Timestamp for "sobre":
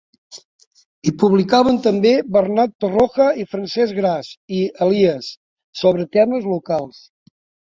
5.85-6.09